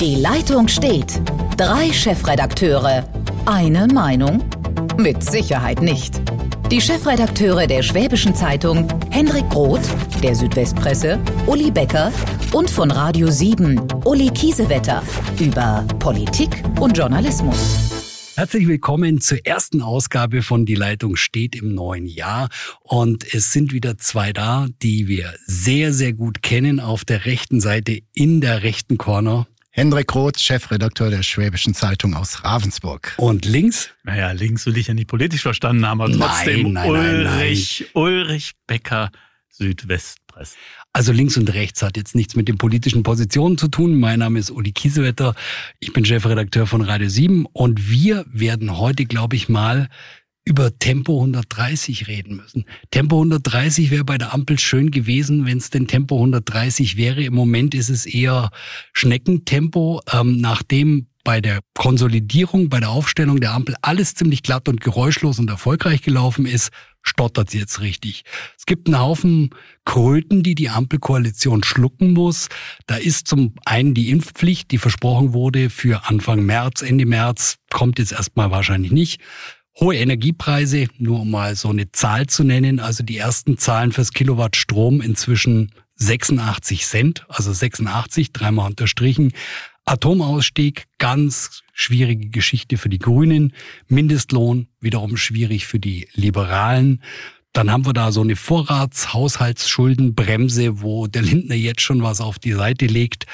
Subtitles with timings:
[0.00, 1.20] Die Leitung steht.
[1.56, 3.02] Drei Chefredakteure.
[3.46, 4.44] Eine Meinung?
[4.96, 6.22] Mit Sicherheit nicht.
[6.70, 9.82] Die Chefredakteure der Schwäbischen Zeitung, Henrik Roth,
[10.22, 12.12] der Südwestpresse, Uli Becker
[12.52, 15.02] und von Radio 7, Uli Kiesewetter,
[15.40, 18.32] über Politik und Journalismus.
[18.36, 22.50] Herzlich willkommen zur ersten Ausgabe von Die Leitung steht im neuen Jahr.
[22.82, 26.78] Und es sind wieder zwei da, die wir sehr, sehr gut kennen.
[26.78, 29.48] Auf der rechten Seite in der rechten Corner
[29.78, 33.14] Hendrik Roth, Chefredakteur der Schwäbischen Zeitung aus Ravensburg.
[33.16, 33.90] Und links?
[34.02, 38.02] Naja, links will ich ja nicht politisch verstanden haben, aber trotzdem nein, nein, Ulrich, nein,
[38.02, 39.12] Ulrich Becker,
[39.50, 40.56] Südwestpresse.
[40.92, 44.00] Also links und rechts hat jetzt nichts mit den politischen Positionen zu tun.
[44.00, 45.36] Mein Name ist Uli Kiesewetter.
[45.78, 49.88] Ich bin Chefredakteur von Radio 7 und wir werden heute, glaube ich, mal
[50.48, 52.64] über Tempo 130 reden müssen.
[52.90, 57.22] Tempo 130 wäre bei der Ampel schön gewesen, wenn es denn Tempo 130 wäre.
[57.22, 58.50] Im Moment ist es eher
[58.94, 64.80] Schneckentempo, ähm, nachdem bei der Konsolidierung, bei der Aufstellung der Ampel alles ziemlich glatt und
[64.80, 66.70] geräuschlos und erfolgreich gelaufen ist,
[67.02, 68.22] stottert sie jetzt richtig.
[68.56, 69.50] Es gibt einen Haufen
[69.84, 72.48] Kröten, die die Ampelkoalition schlucken muss.
[72.86, 77.98] Da ist zum einen die Impfpflicht, die versprochen wurde für Anfang März, Ende März, kommt
[77.98, 79.20] jetzt erstmal wahrscheinlich nicht.
[79.80, 82.80] Hohe Energiepreise, nur um mal so eine Zahl zu nennen.
[82.80, 89.32] Also die ersten Zahlen fürs Kilowatt Strom inzwischen 86 Cent, also 86, dreimal unterstrichen.
[89.84, 93.52] Atomausstieg, ganz schwierige Geschichte für die Grünen.
[93.86, 97.00] Mindestlohn, wiederum schwierig für die Liberalen.
[97.52, 102.52] Dann haben wir da so eine Vorratshaushaltsschuldenbremse, wo der Lindner jetzt schon was auf die
[102.52, 103.26] Seite legt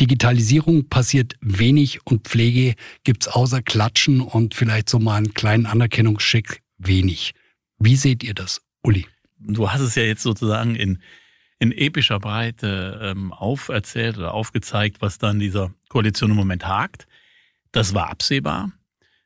[0.00, 6.62] Digitalisierung passiert wenig und Pflege gibt's außer Klatschen und vielleicht so mal einen kleinen Anerkennungsschick
[6.78, 7.34] wenig.
[7.78, 9.06] Wie seht ihr das, Uli?
[9.38, 11.00] Du hast es ja jetzt sozusagen in,
[11.58, 17.06] in epischer Breite ähm, auferzählt oder aufgezeigt, was dann dieser Koalition im Moment hakt.
[17.72, 18.72] Das war absehbar.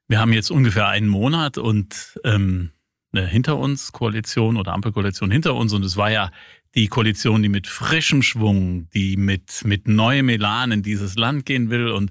[0.08, 2.72] Wir haben jetzt ungefähr einen Monat und ähm,
[3.12, 6.30] eine hinter uns Koalition oder Ampelkoalition hinter uns und es war ja
[6.74, 11.70] die Koalition, die mit frischem Schwung, die mit, mit neuem Elan in dieses Land gehen
[11.70, 11.88] will.
[11.88, 12.10] Und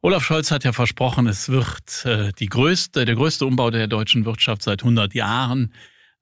[0.00, 4.24] Olaf Scholz hat ja versprochen, es wird äh, die größte, der größte Umbau der deutschen
[4.24, 5.72] Wirtschaft seit 100 Jahren.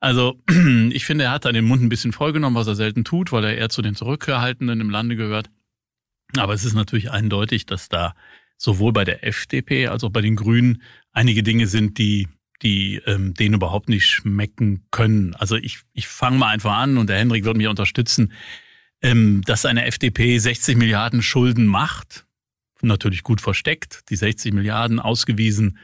[0.01, 0.41] Also
[0.91, 3.45] ich finde, er hat da den Mund ein bisschen vollgenommen, was er selten tut, weil
[3.45, 5.49] er eher zu den Zurückgehaltenen im Lande gehört.
[6.37, 8.15] Aber es ist natürlich eindeutig, dass da
[8.57, 12.29] sowohl bei der FDP als auch bei den Grünen einige Dinge sind, die
[12.63, 15.35] die ähm, denen überhaupt nicht schmecken können.
[15.35, 18.33] Also ich, ich fange mal einfach an und der Hendrik wird mich unterstützen,
[19.03, 22.25] ähm, dass eine FDP 60 Milliarden Schulden macht,
[22.81, 25.79] natürlich gut versteckt, die 60 Milliarden ausgewiesen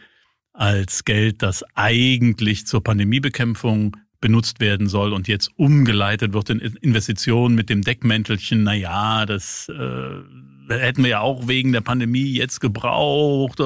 [0.52, 7.54] als Geld, das eigentlich zur Pandemiebekämpfung benutzt werden soll und jetzt umgeleitet wird in Investitionen
[7.54, 10.22] mit dem Deckmäntelchen, na ja, das äh,
[10.68, 13.60] hätten wir ja auch wegen der Pandemie jetzt gebraucht.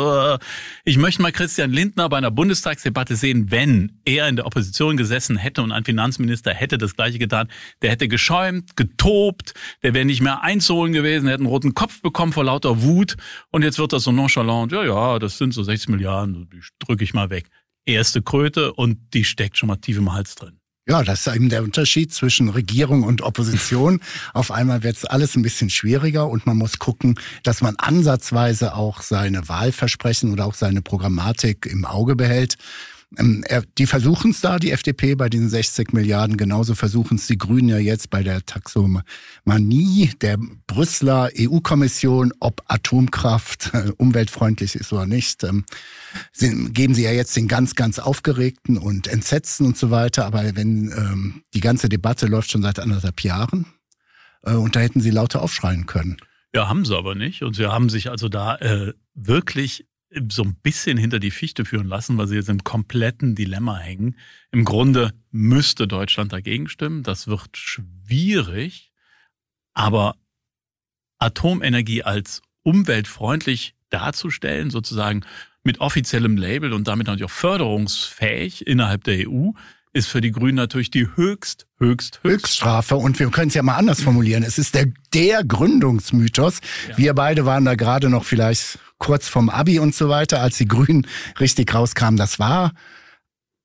[0.85, 5.37] Ich möchte mal Christian Lindner bei einer Bundestagsdebatte sehen, wenn er in der Opposition gesessen
[5.37, 7.49] hätte und ein Finanzminister hätte das Gleiche getan.
[7.83, 12.03] Der hätte geschäumt, getobt, der wäre nicht mehr einzuholen gewesen, der hätte einen roten Kopf
[12.03, 13.17] bekommen vor lauter Wut.
[13.51, 17.05] Und jetzt wird das so nonchalant, ja, ja, das sind so 60 Milliarden, die drücke
[17.05, 17.49] ich mal weg.
[17.85, 20.62] Erste Kröte und die steckt schon mal tief im Hals drin.
[20.89, 24.01] Ja, das ist eben der Unterschied zwischen Regierung und Opposition.
[24.35, 28.75] Auf einmal wird es alles ein bisschen schwieriger und man muss gucken, dass man ansatzweise
[28.75, 32.57] auch seine Wahlversprechen oder auch seine Programmatik im Auge behält.
[33.19, 33.45] Ähm,
[33.79, 36.37] die versuchen es da, die FDP bei diesen 60 Milliarden.
[36.37, 43.71] Genauso versuchen es die Grünen ja jetzt bei der Taxomanie der Brüsseler EU-Kommission, ob Atomkraft
[43.75, 45.45] äh, umweltfreundlich ist oder nicht.
[45.45, 45.65] Ähm,
[46.39, 50.27] geben sie ja jetzt den ganz, ganz aufgeregten und entsetzten und so weiter.
[50.27, 53.67] Aber wenn ähm, die ganze Debatte läuft schon seit anderthalb Jahren
[54.43, 56.17] äh, und da hätten sie lauter aufschreien können.
[56.55, 57.43] Ja, haben sie aber nicht.
[57.43, 59.87] Und sie haben sich also da äh, wirklich
[60.31, 64.17] so ein bisschen hinter die Fichte führen lassen, weil sie jetzt im kompletten Dilemma hängen.
[64.51, 67.03] Im Grunde müsste Deutschland dagegen stimmen.
[67.03, 68.93] Das wird schwierig.
[69.75, 70.17] Aber
[71.19, 75.25] Atomenergie als umweltfreundlich darzustellen, sozusagen
[75.65, 79.51] mit offiziellem Label und damit natürlich auch förderungsfähig innerhalb der EU,
[79.93, 82.97] ist für die Grünen natürlich die höchst, höchst, höchst Höchststrafe.
[82.97, 84.43] Und wir können es ja mal anders formulieren.
[84.43, 86.61] Es ist der, der Gründungsmythos.
[86.89, 86.99] Ja.
[86.99, 90.67] Wir beide waren da gerade noch vielleicht kurz vom Abi und so weiter, als die
[90.67, 91.07] Grünen
[91.41, 92.17] richtig rauskamen.
[92.17, 92.73] Das war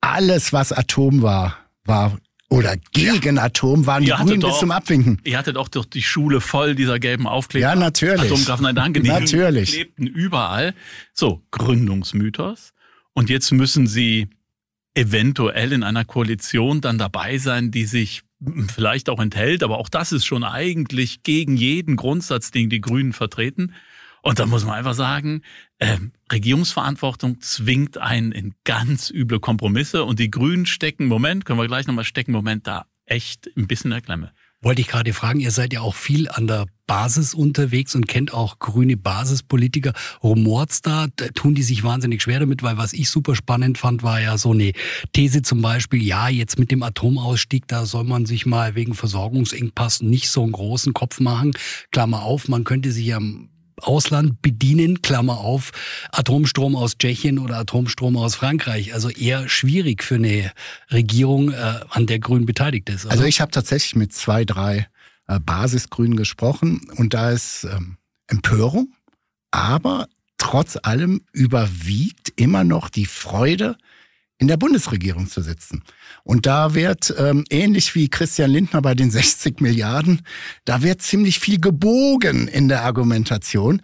[0.01, 2.17] alles, was Atom war, war
[2.49, 3.43] oder gegen ja.
[3.43, 5.21] Atom waren die Grünen bis zum Abwinken.
[5.25, 7.67] Ihr hattet auch doch die Schule voll dieser gelben Aufkleber.
[7.67, 8.31] Ja, natürlich.
[8.31, 9.01] Atomkraft, nein, danke.
[9.01, 9.73] Die natürlich.
[9.73, 10.73] klebten überall.
[11.13, 12.73] So, Gründungsmythos.
[13.13, 14.29] Und jetzt müssen sie
[14.97, 18.23] eventuell in einer Koalition dann dabei sein, die sich
[18.73, 23.13] vielleicht auch enthält, aber auch das ist schon eigentlich gegen jeden Grundsatz, den die Grünen
[23.13, 23.73] vertreten.
[24.23, 25.43] Und da muss man einfach sagen,
[25.77, 25.97] äh,
[26.31, 31.87] Regierungsverantwortung zwingt einen in ganz üble Kompromisse und die Grünen stecken, Moment, können wir gleich
[31.87, 34.33] nochmal stecken, Moment, da echt ein bisschen in der Klemme.
[34.61, 38.33] Wollte ich gerade fragen, ihr seid ja auch viel an der Basis unterwegs und kennt
[38.33, 39.93] auch grüne Basispolitiker.
[40.23, 41.07] Rumort's da?
[41.35, 42.63] Tun die sich wahnsinnig schwer damit?
[42.63, 44.71] Weil was ich super spannend fand, war ja so eine
[45.13, 50.01] These zum Beispiel, ja, jetzt mit dem Atomausstieg, da soll man sich mal wegen Versorgungsengpass
[50.01, 51.51] nicht so einen großen Kopf machen.
[51.91, 53.19] Klammer auf, man könnte sich ja
[53.81, 55.71] Ausland bedienen, Klammer auf,
[56.11, 58.93] Atomstrom aus Tschechien oder Atomstrom aus Frankreich.
[58.93, 60.51] Also eher schwierig für eine
[60.91, 63.05] Regierung, äh, an der Grün beteiligt ist.
[63.05, 63.13] Oder?
[63.13, 64.87] Also ich habe tatsächlich mit zwei, drei
[65.27, 67.97] äh, Basisgrünen gesprochen und da ist ähm,
[68.27, 68.93] Empörung,
[69.51, 70.07] aber
[70.37, 73.77] trotz allem überwiegt immer noch die Freude,
[74.39, 75.83] in der Bundesregierung zu sitzen.
[76.27, 80.23] Und da wird, ähm, ähnlich wie Christian Lindner bei den 60 Milliarden,
[80.65, 83.81] da wird ziemlich viel gebogen in der Argumentation.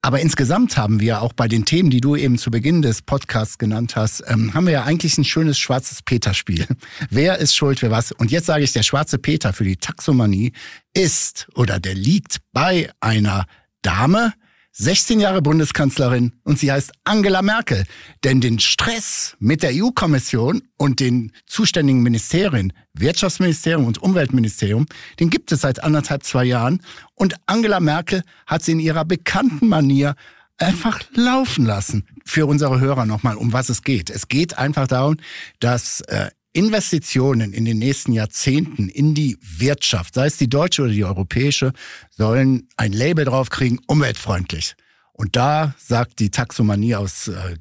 [0.00, 3.58] Aber insgesamt haben wir auch bei den Themen, die du eben zu Beginn des Podcasts
[3.58, 6.68] genannt hast, ähm, haben wir ja eigentlich ein schönes schwarzes Peter-Spiel.
[7.10, 8.12] Wer ist schuld, wer was?
[8.12, 10.52] Und jetzt sage ich, der schwarze Peter für die Taxomanie
[10.94, 13.46] ist oder der liegt bei einer
[13.82, 14.34] Dame,
[14.72, 17.84] 16 Jahre Bundeskanzlerin und sie heißt Angela Merkel.
[18.24, 24.86] Denn den Stress mit der EU-Kommission und den zuständigen Ministerien, Wirtschaftsministerium und Umweltministerium,
[25.20, 26.80] den gibt es seit anderthalb, zwei Jahren.
[27.14, 30.14] Und Angela Merkel hat sie in ihrer bekannten Manier
[30.56, 32.06] einfach laufen lassen.
[32.24, 34.08] Für unsere Hörer nochmal, um was es geht.
[34.08, 35.16] Es geht einfach darum,
[35.60, 40.92] dass äh, Investitionen in den nächsten Jahrzehnten in die Wirtschaft, sei es die deutsche oder
[40.92, 41.72] die europäische,
[42.10, 44.74] sollen ein Label draufkriegen, umweltfreundlich.
[45.12, 47.56] Und da sagt die Taxomanie aus äh,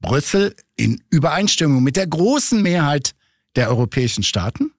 [0.00, 3.14] Brüssel in Übereinstimmung mit der großen Mehrheit
[3.54, 4.72] der europäischen Staaten,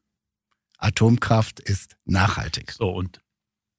[0.77, 2.71] Atomkraft ist nachhaltig.
[2.71, 3.21] So, und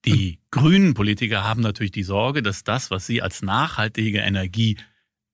[0.05, 4.77] die grünen Politiker haben natürlich die Sorge, dass das, was sie als nachhaltige Energie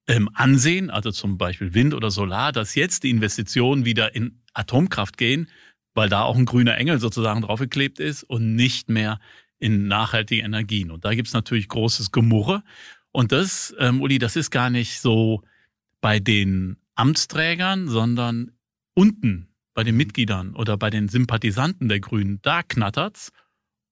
[0.08, 5.18] ähm, ansehen, also zum Beispiel Wind oder Solar, dass jetzt die Investitionen wieder in Atomkraft
[5.18, 5.48] gehen,
[5.94, 9.20] weil da auch ein grüner Engel sozusagen draufgeklebt ist und nicht mehr
[9.58, 10.90] in nachhaltige Energien.
[10.90, 12.62] Und da gibt's natürlich großes Gemurre.
[13.12, 15.42] Und das, ähm, Uli, das ist gar nicht so
[16.00, 18.52] bei den Amtsträgern, sondern
[18.94, 23.30] unten bei den Mitgliedern oder bei den Sympathisanten der Grünen, da knattert's.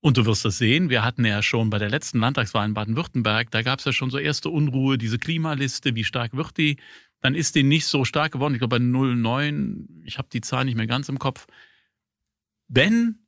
[0.07, 3.51] Und du wirst das sehen, wir hatten ja schon bei der letzten Landtagswahl in Baden-Württemberg,
[3.51, 6.77] da gab es ja schon so erste Unruhe, diese Klimaliste, wie stark wird die?
[7.23, 10.65] Dann ist die nicht so stark geworden, ich glaube bei 0,9, ich habe die Zahl
[10.65, 11.49] nicht mehr ganz im Kopf.
[12.69, 13.27] Wenn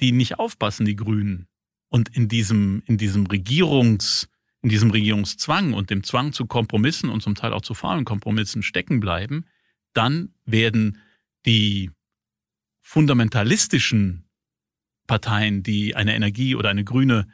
[0.00, 1.48] die nicht aufpassen, die Grünen,
[1.88, 4.28] und in diesem, in diesem Regierungs,
[4.62, 8.62] in diesem Regierungszwang und dem Zwang zu Kompromissen und zum Teil auch zu faulen Kompromissen
[8.62, 9.46] stecken bleiben,
[9.94, 10.98] dann werden
[11.44, 11.90] die
[12.82, 14.27] fundamentalistischen
[15.08, 17.26] Parteien, die eine Energie oder eine grüne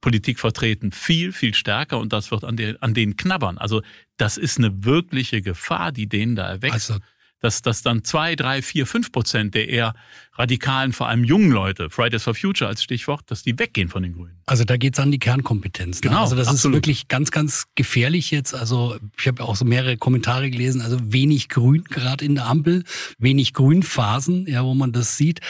[0.00, 3.58] Politik vertreten, viel, viel stärker und das wird an, der, an denen knabbern.
[3.58, 3.82] Also
[4.16, 6.90] das ist eine wirkliche Gefahr, die denen da erwächst.
[6.90, 7.02] Also
[7.42, 9.94] dass, dass dann zwei, drei, vier, fünf Prozent der eher
[10.34, 14.14] radikalen, vor allem jungen Leute, Fridays for Future als Stichwort, dass die weggehen von den
[14.14, 14.40] Grünen.
[14.46, 16.00] Also da geht's an die Kernkompetenz.
[16.00, 16.08] Ne?
[16.08, 16.22] Genau.
[16.22, 16.76] Also das absolut.
[16.76, 18.54] ist wirklich ganz, ganz gefährlich jetzt.
[18.54, 20.80] Also ich habe auch so mehrere Kommentare gelesen.
[20.80, 22.84] Also wenig Grün gerade in der Ampel,
[23.18, 25.40] wenig Grünphasen, ja, wo man das sieht.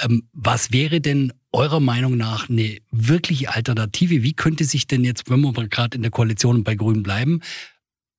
[0.00, 4.22] Ähm, was wäre denn eurer Meinung nach eine wirkliche Alternative?
[4.22, 7.42] Wie könnte sich denn jetzt, wenn wir gerade in der Koalition bei Grünen bleiben,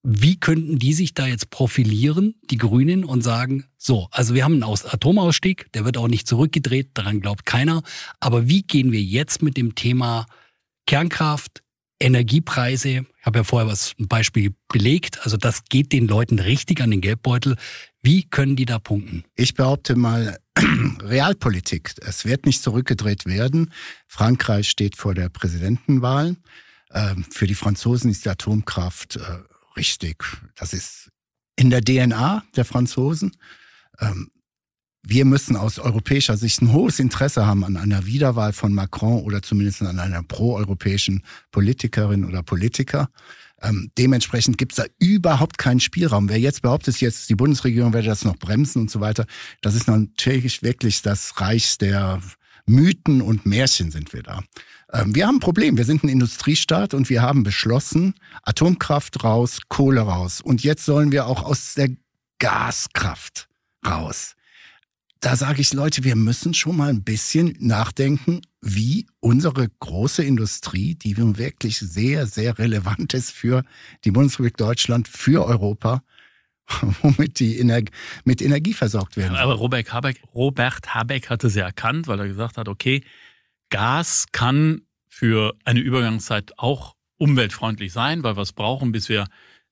[0.04, 4.62] wie könnten die sich da jetzt profilieren, die Grünen, und sagen, so, also wir haben
[4.62, 7.82] einen Atomausstieg, der wird auch nicht zurückgedreht, daran glaubt keiner.
[8.20, 10.26] Aber wie gehen wir jetzt mit dem Thema
[10.86, 11.64] Kernkraft,
[12.02, 16.82] Energiepreise, ich habe ja vorher was ein Beispiel belegt, also das geht den Leuten richtig
[16.82, 17.56] an den Geldbeutel.
[18.02, 19.24] Wie können die da punkten?
[19.36, 20.38] Ich behaupte mal,
[21.02, 21.94] Realpolitik.
[22.02, 23.72] Es wird nicht zurückgedreht werden.
[24.08, 26.36] Frankreich steht vor der Präsidentenwahl.
[26.92, 29.22] Ähm, für die Franzosen ist die Atomkraft äh,
[29.76, 30.24] richtig.
[30.56, 31.10] Das ist
[31.56, 33.36] in der DNA der Franzosen.
[34.00, 34.30] Ähm,
[35.06, 39.42] wir müssen aus europäischer Sicht ein hohes Interesse haben an einer Wiederwahl von Macron oder
[39.42, 43.10] zumindest an einer proeuropäischen Politikerin oder Politiker.
[43.62, 46.30] Ähm, dementsprechend gibt es da überhaupt keinen Spielraum.
[46.30, 49.26] Wer jetzt behauptet, jetzt die Bundesregierung werde das noch bremsen und so weiter,
[49.62, 52.22] das ist natürlich wirklich das Reich der
[52.66, 54.42] Mythen und Märchen sind wir da.
[54.94, 55.78] Ähm, wir haben ein Problem.
[55.78, 60.40] Wir sind ein Industriestaat und wir haben beschlossen, Atomkraft raus, Kohle raus.
[60.42, 61.90] Und jetzt sollen wir auch aus der
[62.40, 63.48] Gaskraft
[63.86, 64.36] raus.
[65.20, 70.96] Da sage ich, Leute, wir müssen schon mal ein bisschen nachdenken, wie unsere große Industrie,
[70.96, 73.64] die wirklich sehr, sehr relevant ist für
[74.04, 76.04] die Bundesrepublik Deutschland, für Europa,
[77.02, 77.84] womit die Ener
[78.26, 79.38] mit Energie versorgt werden.
[79.38, 83.02] Aber Robert Habeck, Robert Habeck hatte sie erkannt, weil er gesagt hat, okay,
[83.74, 89.26] Gas kann für eine Übergangszeit auch umweltfreundlich sein, weil wir es brauchen, bis wir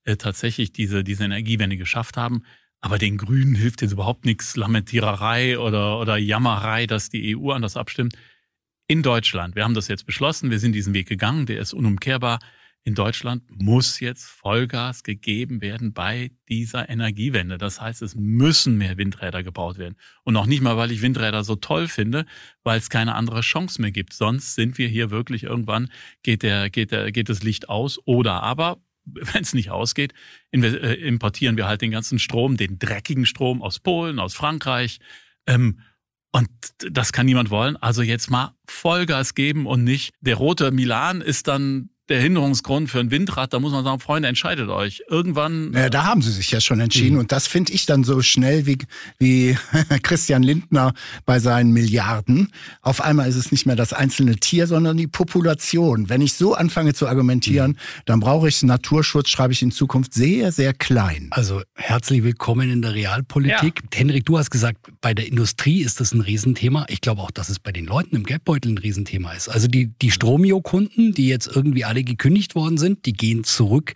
[0.06, 2.42] äh, tatsächlich diese, diese Energiewende geschafft haben.
[2.80, 7.78] Aber den Grünen hilft jetzt überhaupt nichts, Lamentiererei oder, oder Jammerei, dass die EU anders
[7.78, 8.16] abstimmt.
[8.88, 12.40] In Deutschland, wir haben das jetzt beschlossen, wir sind diesen Weg gegangen, der ist unumkehrbar
[12.84, 17.58] in Deutschland muss jetzt Vollgas gegeben werden bei dieser Energiewende.
[17.58, 19.96] Das heißt, es müssen mehr Windräder gebaut werden.
[20.24, 22.26] Und auch nicht mal, weil ich Windräder so toll finde,
[22.64, 24.14] weil es keine andere Chance mehr gibt.
[24.14, 25.92] Sonst sind wir hier wirklich irgendwann,
[26.24, 30.14] geht, der, geht, der, geht das Licht aus oder aber, wenn es nicht ausgeht,
[30.52, 35.00] äh, importieren wir halt den ganzen Strom, den dreckigen Strom aus Polen, aus Frankreich.
[35.46, 35.82] Ähm,
[36.32, 36.50] und
[36.90, 37.78] das kann niemand wollen.
[37.78, 43.00] Also jetzt mal Vollgas geben und nicht, der rote Milan ist dann der Hinderungsgrund für
[43.00, 45.02] ein Windrad, da muss man sagen, Freunde, entscheidet euch.
[45.10, 45.72] Irgendwann.
[45.72, 47.14] Naja, da haben sie sich ja schon entschieden.
[47.14, 47.22] Mhm.
[47.22, 48.78] Und das finde ich dann so schnell wie,
[49.18, 49.58] wie
[50.04, 50.94] Christian Lindner
[51.26, 52.50] bei seinen Milliarden.
[52.82, 56.10] Auf einmal ist es nicht mehr das einzelne Tier, sondern die Population.
[56.10, 57.78] Wenn ich so anfange zu argumentieren, mhm.
[58.06, 61.30] dann brauche ich Naturschutz, schreibe ich in Zukunft sehr, sehr klein.
[61.32, 63.82] Also herzlich willkommen in der Realpolitik.
[63.84, 64.00] Ja.
[64.00, 66.86] Henrik, du hast gesagt, bei der Industrie ist das ein Riesenthema.
[66.90, 69.48] Ich glaube auch, dass es bei den Leuten im Geldbeutel ein Riesenthema ist.
[69.48, 73.94] Also die, die Stromio-Kunden, die jetzt irgendwie alle gekündigt worden sind, die gehen zurück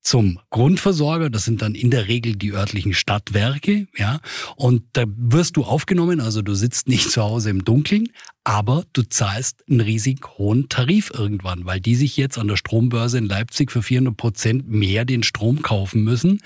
[0.00, 1.28] zum Grundversorger.
[1.28, 4.20] Das sind dann in der Regel die örtlichen Stadtwerke, ja.
[4.56, 8.08] Und da wirst du aufgenommen, also du sitzt nicht zu Hause im Dunkeln,
[8.42, 13.18] aber du zahlst einen riesig hohen Tarif irgendwann, weil die sich jetzt an der Strombörse
[13.18, 16.40] in Leipzig für 400 Prozent mehr den Strom kaufen müssen.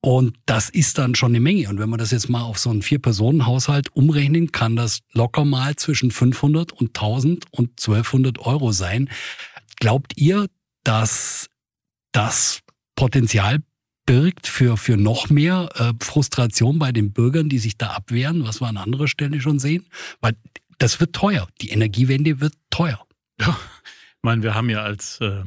[0.00, 1.68] Und das ist dann schon eine Menge.
[1.68, 5.76] Und wenn man das jetzt mal auf so einen Vier-Personen-Haushalt umrechnen, kann das locker mal
[5.76, 9.10] zwischen 500 und 1000 und 1200 Euro sein.
[9.82, 10.46] Glaubt ihr,
[10.84, 11.48] dass
[12.12, 12.60] das
[12.94, 13.64] Potenzial
[14.06, 18.60] birgt für, für noch mehr äh, Frustration bei den Bürgern, die sich da abwehren, was
[18.60, 19.88] wir an anderer Stelle schon sehen?
[20.20, 20.36] Weil
[20.78, 21.48] das wird teuer.
[21.60, 23.04] Die Energiewende wird teuer.
[23.40, 23.58] Ja,
[23.88, 25.42] ich meine, wir haben ja als äh,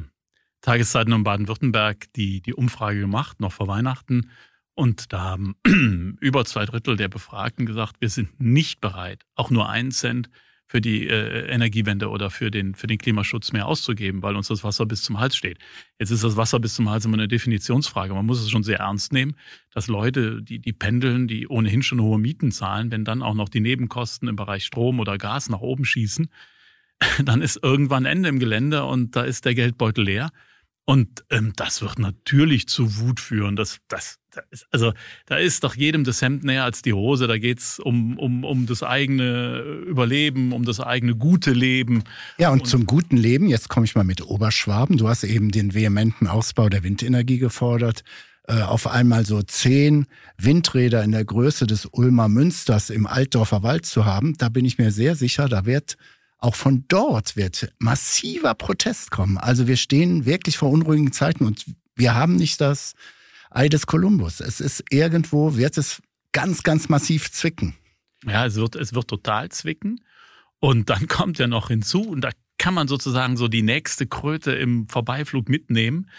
[0.60, 4.28] Tageszeiten in Baden-Württemberg die, die Umfrage gemacht, noch vor Weihnachten.
[4.74, 5.56] Und da haben
[6.20, 10.28] über zwei Drittel der Befragten gesagt, wir sind nicht bereit, auch nur einen Cent
[10.66, 14.64] für die äh, Energiewende oder für den, für den Klimaschutz mehr auszugeben, weil uns das
[14.64, 15.58] Wasser bis zum Hals steht.
[15.98, 18.12] Jetzt ist das Wasser bis zum Hals immer eine Definitionsfrage.
[18.14, 19.36] Man muss es schon sehr ernst nehmen,
[19.72, 23.48] dass Leute, die, die pendeln, die ohnehin schon hohe Mieten zahlen, wenn dann auch noch
[23.48, 26.28] die Nebenkosten im Bereich Strom oder Gas nach oben schießen,
[27.24, 30.30] dann ist irgendwann Ende im Gelände und da ist der Geldbeutel leer.
[30.84, 33.56] Und ähm, das wird natürlich zu Wut führen.
[33.56, 34.18] Das, das,
[34.70, 34.92] also
[35.26, 37.26] da ist doch jedem das Hemd näher als die Hose.
[37.26, 42.04] Da geht's um, um, um das eigene Überleben, um das eigene gute Leben.
[42.38, 44.96] Ja, und, und zum guten Leben, jetzt komme ich mal mit Oberschwaben.
[44.96, 48.02] Du hast eben den vehementen Ausbau der Windenergie gefordert.
[48.48, 50.06] Äh, auf einmal so zehn
[50.38, 54.78] Windräder in der Größe des Ulmer Münsters im Altdorfer Wald zu haben, da bin ich
[54.78, 55.96] mir sehr sicher, da wird
[56.38, 59.36] auch von dort wird massiver Protest kommen.
[59.36, 61.64] Also wir stehen wirklich vor unruhigen Zeiten und
[61.96, 62.94] wir haben nicht das
[63.56, 64.40] Ei des Kolumbus.
[64.40, 67.74] Es ist irgendwo, wird es ganz, ganz massiv zwicken.
[68.24, 70.00] Ja, es wird, es wird total zwicken.
[70.58, 74.52] Und dann kommt ja noch hinzu, und da kann man sozusagen so die nächste Kröte
[74.52, 76.10] im Vorbeiflug mitnehmen.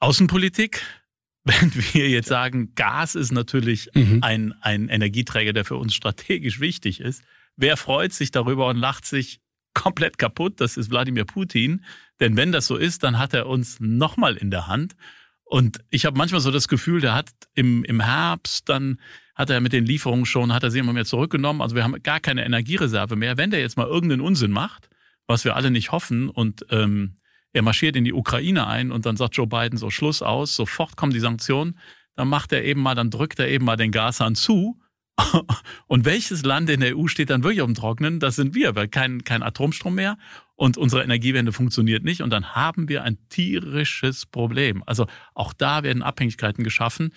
[0.00, 0.82] Außenpolitik.
[1.44, 4.20] Wenn wir jetzt sagen, Gas ist natürlich mhm.
[4.22, 7.22] ein, ein Energieträger, der für uns strategisch wichtig ist,
[7.56, 9.40] Wer freut sich darüber und lacht sich
[9.74, 10.60] komplett kaputt?
[10.60, 11.84] Das ist Wladimir Putin.
[12.20, 14.96] Denn wenn das so ist, dann hat er uns nochmal in der Hand.
[15.44, 19.00] Und ich habe manchmal so das Gefühl, der hat im, im Herbst, dann
[19.34, 21.60] hat er mit den Lieferungen schon, hat er sie immer mehr zurückgenommen.
[21.60, 23.36] Also wir haben gar keine Energiereserve mehr.
[23.36, 24.88] Wenn der jetzt mal irgendeinen Unsinn macht,
[25.26, 27.16] was wir alle nicht hoffen, und ähm,
[27.52, 30.96] er marschiert in die Ukraine ein und dann sagt Joe Biden so Schluss aus, sofort
[30.96, 31.78] kommen die Sanktionen,
[32.16, 34.80] dann macht er eben mal, dann drückt er eben mal den Gashahn zu
[35.86, 38.20] Und welches Land in der EU steht dann wirklich auf dem Trocknen?
[38.20, 40.18] Das sind wir, weil kein, kein Atomstrom mehr
[40.56, 42.22] und unsere Energiewende funktioniert nicht.
[42.22, 44.82] Und dann haben wir ein tierisches Problem.
[44.86, 47.12] Also auch da werden Abhängigkeiten geschaffen.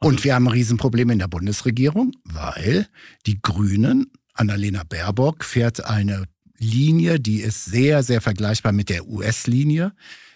[0.00, 2.86] Und, und wir haben ein Riesenproblem in der Bundesregierung, weil
[3.26, 6.24] die Grünen, Annalena Baerbock, fährt eine
[6.58, 9.92] Linie, die ist sehr, sehr vergleichbar mit der US-Linie.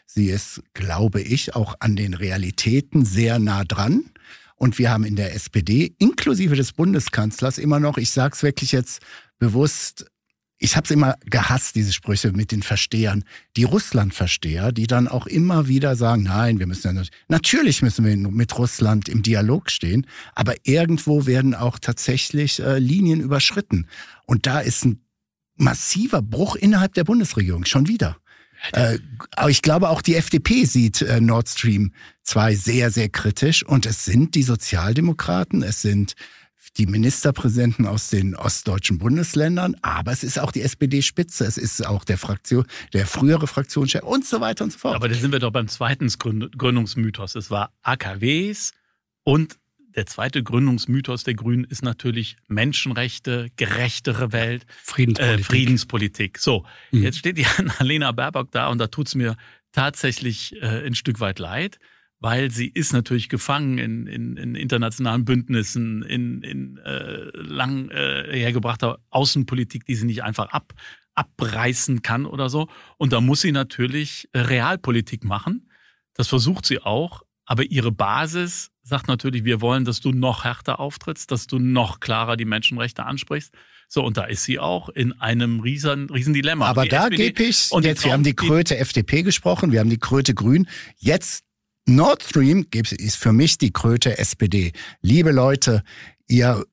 [0.06, 4.04] Sie ist, glaube ich, auch an den Realitäten sehr nah dran.
[4.56, 8.70] Und wir haben in der SPD, inklusive des Bundeskanzlers, immer noch, ich sage es wirklich
[8.70, 9.02] jetzt
[9.38, 10.11] bewusst,
[10.62, 13.24] ich habe es immer gehasst, diese Sprüche mit den Verstehern,
[13.56, 18.04] die Russland-Versteher, die dann auch immer wieder sagen, nein, wir müssen ja nicht, natürlich müssen
[18.04, 23.88] wir mit Russland im Dialog stehen, aber irgendwo werden auch tatsächlich äh, Linien überschritten.
[24.24, 25.04] Und da ist ein
[25.56, 28.16] massiver Bruch innerhalb der Bundesregierung, schon wieder.
[28.72, 28.98] Äh,
[29.34, 31.92] aber ich glaube, auch die FDP sieht äh, Nord Stream
[32.22, 33.66] 2 sehr, sehr kritisch.
[33.66, 36.14] Und es sind die Sozialdemokraten, es sind
[36.76, 42.04] die Ministerpräsidenten aus den ostdeutschen Bundesländern, aber es ist auch die SPD-Spitze, es ist auch
[42.04, 44.96] der Fraktion, der frühere Fraktionschef und so weiter und so fort.
[44.96, 47.34] Aber da sind wir doch beim zweiten Gründungsmythos.
[47.34, 48.72] Es war AKWs
[49.24, 49.58] und
[49.94, 55.40] der zweite Gründungsmythos der Grünen ist natürlich Menschenrechte, gerechtere Welt, Friedenspolitik.
[55.40, 56.38] Äh, Friedenspolitik.
[56.38, 57.02] So, mhm.
[57.02, 59.36] jetzt steht die Annalena Baerbock da und da tut's mir
[59.72, 61.78] tatsächlich äh, ein Stück weit leid,
[62.22, 68.28] weil sie ist natürlich gefangen in, in, in internationalen Bündnissen, in, in äh, lang äh,
[68.30, 70.72] hergebrachter Außenpolitik, die sie nicht einfach ab,
[71.16, 72.68] abreißen kann oder so.
[72.96, 75.68] Und da muss sie natürlich äh, Realpolitik machen.
[76.14, 80.78] Das versucht sie auch, aber ihre Basis sagt natürlich, wir wollen, dass du noch härter
[80.78, 83.52] auftrittst, dass du noch klarer die Menschenrechte ansprichst.
[83.88, 86.66] So, und da ist sie auch in einem riesen, riesen Dilemma.
[86.66, 89.98] Aber da gebe ich, und jetzt, wir haben die Kröte FDP gesprochen, wir haben die
[89.98, 90.68] Kröte Grün.
[90.98, 91.44] Jetzt
[91.86, 94.72] Nord Stream ist für mich die Kröte SPD.
[95.00, 95.82] Liebe Leute,
[96.28, 96.64] ihr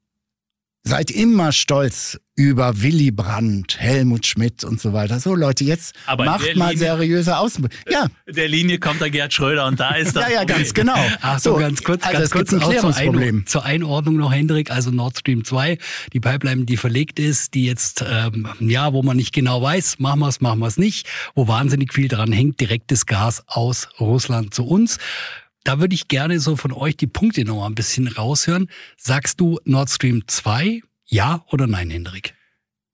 [0.84, 5.20] seid immer stolz über Willy Brandt, Helmut Schmidt und so weiter.
[5.20, 7.92] So Leute, jetzt Aber macht mal Linie, seriöse Außenpolitik.
[7.92, 8.08] Ja.
[8.28, 10.30] Der Linie kommt der Gerd Schröder und da ist das.
[10.30, 10.96] ja, ja, ganz genau.
[11.22, 13.46] Ach so, so ganz kurz, also ganz kurz ein Klärungsproblem.
[13.46, 15.78] Zur, Einordnung noch, Hendrik, also Nord Stream 2,
[16.14, 20.22] die Pipeline, die verlegt ist, die jetzt, ähm, ja, wo man nicht genau weiß, machen
[20.22, 24.54] wir es, machen wir es nicht, wo wahnsinnig viel dran hängt, direktes Gas aus Russland
[24.54, 24.98] zu uns.
[25.64, 28.70] Da würde ich gerne so von euch die Punkte noch mal ein bisschen raushören.
[28.98, 32.34] Sagst du Nord Stream 2 ja oder nein, Hendrik?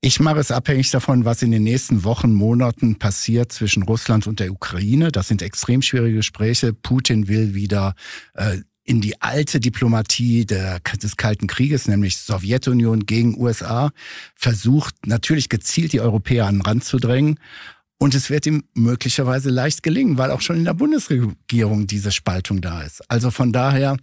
[0.00, 4.40] Ich mache es abhängig davon, was in den nächsten Wochen, Monaten passiert zwischen Russland und
[4.40, 5.10] der Ukraine.
[5.10, 6.72] Das sind extrem schwierige Gespräche.
[6.72, 7.94] Putin will wieder
[8.34, 13.90] äh, in die alte Diplomatie der, des Kalten Krieges, nämlich Sowjetunion gegen USA,
[14.36, 17.40] versucht natürlich gezielt die Europäer an den Rand zu drängen.
[17.98, 22.60] Und es wird ihm möglicherweise leicht gelingen, weil auch schon in der Bundesregierung diese Spaltung
[22.60, 23.08] da ist.
[23.10, 23.96] Also von daher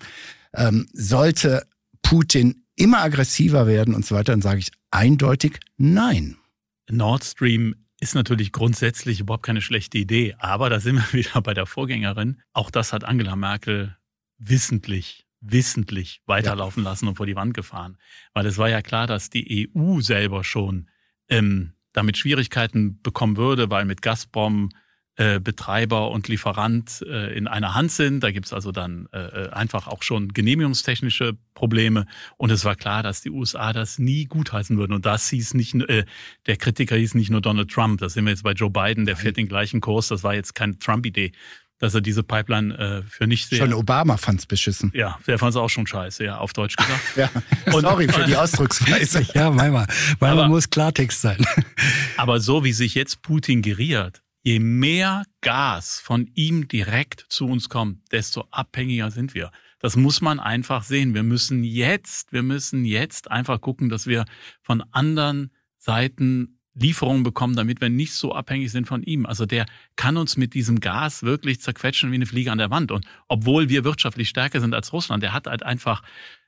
[0.55, 1.67] ähm, sollte
[2.01, 6.37] Putin immer aggressiver werden und so weiter, dann sage ich eindeutig nein.
[6.89, 11.53] Nord Stream ist natürlich grundsätzlich überhaupt keine schlechte Idee, aber da sind wir wieder bei
[11.53, 12.41] der Vorgängerin.
[12.51, 13.95] Auch das hat Angela Merkel
[14.37, 16.89] wissentlich, wissentlich weiterlaufen ja.
[16.89, 17.97] lassen und vor die Wand gefahren.
[18.33, 20.89] Weil es war ja klar, dass die EU selber schon
[21.29, 24.69] ähm, damit Schwierigkeiten bekommen würde, weil mit Gazprom
[25.15, 28.21] äh, Betreiber und Lieferant äh, in einer Hand sind.
[28.21, 32.07] Da gibt's also dann äh, äh, einfach auch schon genehmigungstechnische Probleme.
[32.37, 34.93] Und es war klar, dass die USA das nie gutheißen würden.
[34.93, 36.05] Und das hieß nicht, äh,
[36.47, 37.99] der Kritiker hieß nicht nur Donald Trump.
[37.99, 40.07] Da sind wir jetzt bei Joe Biden, der fährt den gleichen Kurs.
[40.07, 41.31] Das war jetzt keine Trump-Idee
[41.83, 43.57] dass er diese Pipeline äh, für nicht sehr.
[43.57, 44.89] Schon Obama fand's beschissen.
[44.95, 47.01] Ja, der fand's auch schon scheiße, ja, auf Deutsch gesagt.
[47.17, 47.29] ja,
[47.73, 49.27] und, sorry für die Ausdrucksweise.
[49.33, 49.87] ja, manchmal,
[50.19, 51.45] weil aber, muss Klartext sein.
[52.17, 57.67] aber so wie sich jetzt Putin geriert, je mehr Gas von ihm direkt zu uns
[57.67, 59.51] kommt, desto abhängiger sind wir.
[59.79, 61.13] Das muss man einfach sehen.
[61.13, 64.23] Wir müssen jetzt, wir müssen jetzt einfach gucken, dass wir
[64.61, 69.25] von anderen Seiten Lieferungen bekommen, damit wir nicht so abhängig sind von ihm.
[69.25, 72.91] Also der kann uns mit diesem Gas wirklich zerquetschen wie eine Fliege an der Wand.
[72.91, 76.01] Und obwohl wir wirtschaftlich stärker sind als Russland, der hat halt einfach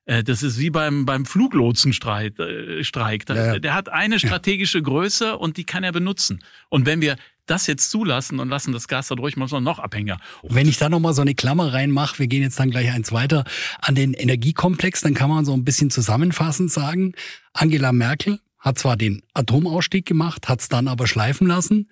[0.05, 2.39] äh, das ist wie beim, beim Fluglotsenstreik.
[2.39, 3.27] Äh, Streik.
[3.27, 3.59] Ja, ja.
[3.59, 6.43] Der hat eine strategische Größe und die kann er benutzen.
[6.69, 10.19] Und wenn wir das jetzt zulassen und lassen das Gas dadurch muss man noch abhängiger.
[10.41, 13.43] Wenn ich da nochmal so eine Klammer reinmache, wir gehen jetzt dann gleich eins weiter
[13.81, 17.13] an den Energiekomplex, dann kann man so ein bisschen zusammenfassend sagen,
[17.53, 21.87] Angela Merkel hat zwar den Atomausstieg gemacht, hat es dann aber schleifen lassen.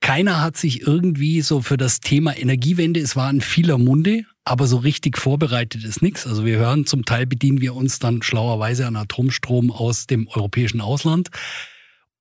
[0.00, 4.66] Keiner hat sich irgendwie so für das Thema Energiewende, es war in vieler Munde, aber
[4.66, 6.26] so richtig vorbereitet ist nichts.
[6.26, 10.80] Also wir hören, zum Teil bedienen wir uns dann schlauerweise an Atomstrom aus dem europäischen
[10.80, 11.28] Ausland.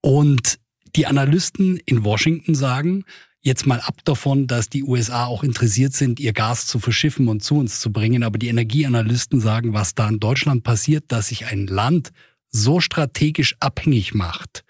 [0.02, 0.60] Und
[0.96, 3.04] die Analysten in Washington sagen,
[3.42, 7.44] jetzt mal ab davon, dass die USA auch interessiert sind, ihr Gas zu verschiffen und
[7.44, 8.24] zu uns zu bringen.
[8.24, 12.12] Aber die Energieanalysten sagen, was da in Deutschland passiert, dass sich ein Land
[12.50, 14.64] so strategisch abhängig macht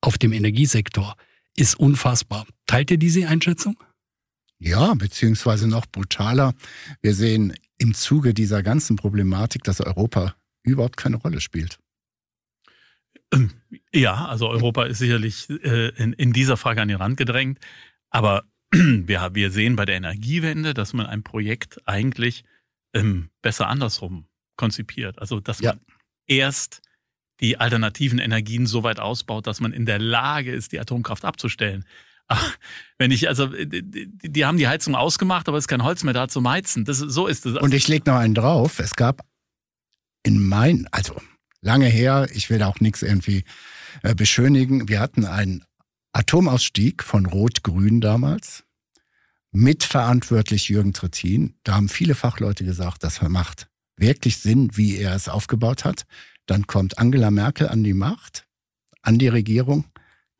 [0.00, 1.16] auf dem Energiesektor,
[1.56, 2.46] ist unfassbar.
[2.66, 3.76] Teilt ihr diese Einschätzung?
[4.58, 6.54] Ja, beziehungsweise noch brutaler.
[7.00, 11.78] Wir sehen im Zuge dieser ganzen Problematik, dass Europa überhaupt keine Rolle spielt.
[13.92, 17.58] Ja, also Europa ist sicherlich äh, in, in dieser Frage an den Rand gedrängt.
[18.08, 22.44] Aber wir, wir sehen bei der Energiewende, dass man ein Projekt eigentlich
[22.94, 25.18] ähm, besser andersrum konzipiert.
[25.18, 25.80] Also dass man
[26.26, 26.82] erst
[27.40, 31.84] die alternativen Energien so weit ausbaut, dass man in der Lage ist, die Atomkraft abzustellen.
[32.98, 36.14] Wenn ich, also, die, die, haben die Heizung ausgemacht, aber es ist kein Holz mehr
[36.14, 36.84] da zum Heizen.
[36.84, 37.56] Das, so ist es.
[37.56, 38.78] Und ich lege noch einen drauf.
[38.78, 39.24] Es gab
[40.22, 41.20] in mein, also
[41.60, 43.44] lange her, ich will auch nichts irgendwie
[44.02, 44.88] äh, beschönigen.
[44.88, 45.64] Wir hatten einen
[46.12, 48.64] Atomausstieg von Rot-Grün damals.
[49.52, 51.54] Mitverantwortlich Jürgen Trittin.
[51.64, 56.04] Da haben viele Fachleute gesagt, das macht wirklich Sinn, wie er es aufgebaut hat.
[56.50, 58.44] Dann kommt Angela Merkel an die Macht,
[59.02, 59.84] an die Regierung,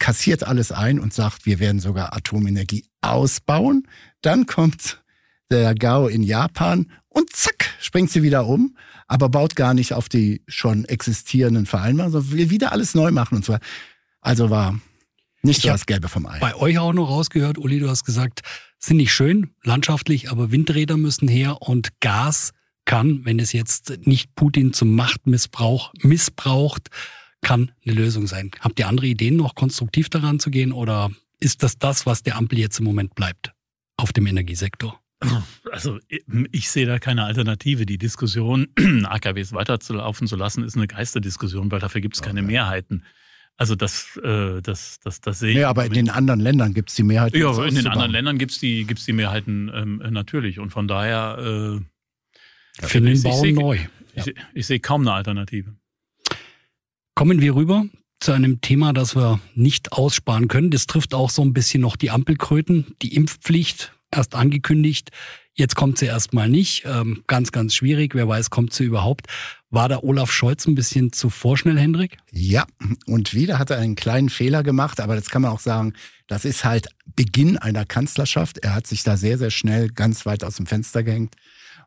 [0.01, 3.87] kassiert alles ein und sagt, wir werden sogar Atomenergie ausbauen.
[4.21, 5.05] Dann kommt
[5.53, 10.09] der GAO in Japan und zack, springt sie wieder um, aber baut gar nicht auf
[10.09, 13.61] die schon existierenden Vereinbarungen, sondern will wieder alles neu machen und zwar.
[14.21, 14.81] Also war
[15.43, 16.41] nicht so das Gelbe vom Ei.
[16.41, 18.41] Bei euch auch noch rausgehört, Uli, du hast gesagt,
[18.81, 22.51] sind nicht schön, landschaftlich, aber Windräder müssen her und Gas
[22.85, 26.89] kann, wenn es jetzt nicht Putin zum Machtmissbrauch missbraucht,
[27.43, 28.51] kann eine Lösung sein.
[28.61, 32.37] Habt ihr andere Ideen noch, konstruktiv daran zu gehen oder ist das das, was der
[32.37, 33.53] Ampel jetzt im Moment bleibt
[33.97, 35.01] auf dem Energiesektor?
[35.71, 35.99] Also
[36.51, 37.85] ich sehe da keine Alternative.
[37.85, 38.69] Die Diskussion,
[39.05, 43.05] AKWs weiterzulaufen zu lassen, ist eine Geisterdiskussion, weil dafür gibt es keine Mehrheiten.
[43.57, 45.57] Also das, äh, das, das, das sehe ich.
[45.59, 47.37] Ja, aber in den anderen Ländern gibt es die Mehrheit.
[47.37, 50.59] ja, in den anderen Ländern gibt es die, gibt's die Mehrheiten ähm, natürlich.
[50.59, 51.85] Und von daher, äh,
[52.89, 53.79] Für den ich Bau sehe- neu.
[54.15, 55.75] ich, seh- ich sehe kaum eine Alternative.
[57.15, 57.85] Kommen wir rüber
[58.21, 60.71] zu einem Thema, das wir nicht aussparen können.
[60.71, 62.95] Das trifft auch so ein bisschen noch die Ampelkröten.
[63.03, 65.11] Die Impfpflicht, erst angekündigt,
[65.55, 66.85] jetzt kommt sie erstmal nicht.
[66.87, 68.15] Ähm, ganz, ganz schwierig.
[68.15, 69.27] Wer weiß, kommt sie überhaupt.
[69.71, 72.17] War da Olaf Scholz ein bisschen zu vorschnell, Hendrik?
[72.33, 72.67] Ja,
[73.07, 75.95] und wieder hat er einen kleinen Fehler gemacht, aber das kann man auch sagen,
[76.27, 78.59] das ist halt Beginn einer Kanzlerschaft.
[78.59, 81.37] Er hat sich da sehr, sehr schnell ganz weit aus dem Fenster gehängt.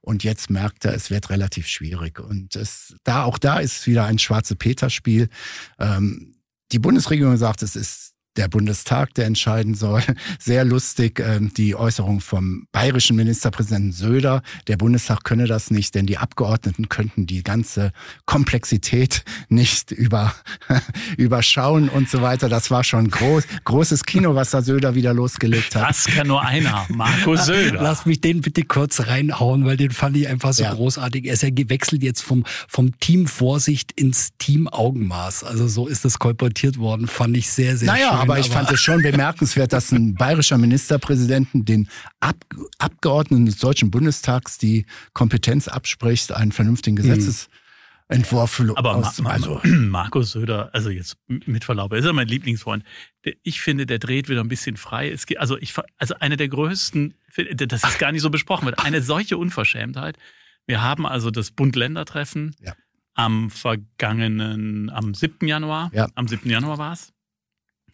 [0.05, 2.19] Und jetzt merkt er, es wird relativ schwierig.
[2.19, 5.29] Und es, da, auch da ist wieder ein schwarze Peter-Spiel.
[5.79, 6.35] Ähm,
[6.73, 10.02] die Bundesregierung sagt, es ist der Bundestag, der entscheiden soll.
[10.39, 14.41] Sehr lustig ähm, die Äußerung vom bayerischen Ministerpräsidenten Söder.
[14.67, 17.91] Der Bundestag könne das nicht, denn die Abgeordneten könnten die ganze
[18.26, 20.34] Komplexität nicht über,
[21.17, 22.50] überschauen und so weiter.
[22.50, 25.89] Das war schon groß, großes Kino, was da Söder wieder losgelegt hat.
[25.89, 27.82] Das kann nur einer, Markus Söder.
[27.82, 30.74] Lass mich den bitte kurz reinhauen, weil den fand ich einfach so Ja.
[30.74, 31.26] großartig.
[31.26, 35.43] Er ist ja gewechselt jetzt vom, vom Team Vorsicht ins Team Augenmaß.
[35.43, 37.08] Also so ist das kolportiert worden.
[37.08, 38.19] Fand ich sehr, sehr Naja, schön.
[38.23, 42.36] Aber ich fand es schon bemerkenswert, dass ein bayerischer Ministerpräsidenten den Ab
[42.79, 49.62] Abgeordneten des Deutschen Bundestags die Kompetenz abspricht, einen vernünftigen Gesetzesentwurf Aber Ma aus, Ma also,
[49.63, 52.83] Markus Söder, also jetzt mit Verlaub, er ist ja mein Lieblingsfreund.
[53.43, 55.09] Ich finde, der dreht wieder ein bisschen frei.
[55.12, 57.13] Es geht, also ich, also eine der größten,
[57.55, 60.17] das ist gar nicht so besprochen wird, eine solche Unverschämtheit.
[60.65, 62.73] Wir haben also das Bund-Länder-Treffen Ja.
[63.15, 65.47] am vergangenen, am 7.
[65.47, 65.91] Januar.
[65.93, 66.07] Ja.
[66.15, 66.49] Am 7.
[66.49, 67.12] Januar war es.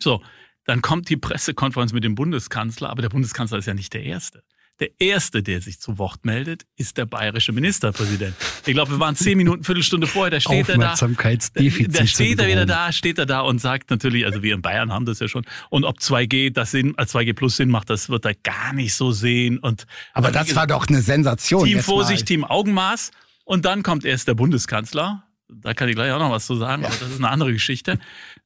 [0.01, 0.21] So,
[0.65, 4.43] dann kommt die Pressekonferenz mit dem Bundeskanzler, aber der Bundeskanzler ist ja nicht der Erste.
[4.79, 8.33] Der Erste, der sich zu Wort meldet, ist der bayerische Ministerpräsident.
[8.65, 10.93] Ich glaube, wir waren zehn Minuten, Viertelstunde vorher, da steht er da.
[10.93, 11.99] Aufmerksamkeitsdefizit.
[11.99, 14.93] Da steht er wieder da, steht er da und sagt natürlich, also wir in Bayern
[14.93, 15.43] haben das ja schon.
[15.69, 18.93] Und ob 2G das Sinn, äh, 2G plus Sinn macht, das wird er gar nicht
[18.93, 19.57] so sehen.
[19.57, 21.65] Und aber das war doch eine Sensation.
[21.65, 21.79] Team.
[21.79, 23.12] Vorsicht, Team Augenmaß.
[23.43, 25.23] Und dann kommt erst der Bundeskanzler.
[25.49, 27.99] Da kann ich gleich auch noch was zu sagen, aber das ist eine andere Geschichte.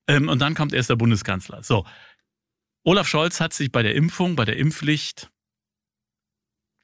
[0.07, 1.63] Ähm, und dann kommt erst der Bundeskanzler.
[1.63, 1.85] So.
[2.83, 5.29] Olaf Scholz hat sich bei der Impfung, bei der Impfpflicht,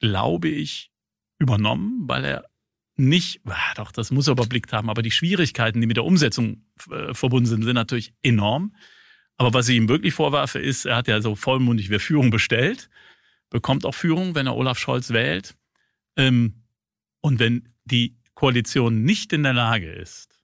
[0.00, 0.90] glaube ich,
[1.38, 2.44] übernommen, weil er
[2.96, 6.66] nicht, ah, doch, das muss er überblickt haben, aber die Schwierigkeiten, die mit der Umsetzung
[6.90, 8.74] äh, verbunden sind, sind natürlich enorm.
[9.36, 12.90] Aber was ich ihm wirklich vorwerfe, ist, er hat ja so vollmundig wer Führung bestellt,
[13.48, 15.56] bekommt auch Führung, wenn er Olaf Scholz wählt.
[16.16, 16.62] Ähm,
[17.22, 20.42] und wenn die Koalition nicht in der Lage ist,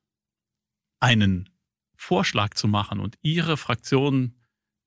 [1.00, 1.48] einen
[1.94, 4.36] Vorschlag zu machen und ihre Fraktion